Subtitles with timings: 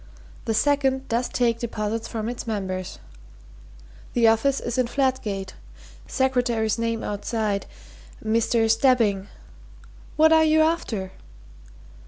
[0.45, 2.97] The second does take deposits from its members.
[4.13, 5.53] The office is in Fladgate
[6.07, 7.67] secretary's name outside
[8.25, 8.67] Mr.
[8.67, 9.27] Stebbing.
[10.15, 11.11] What are you after?"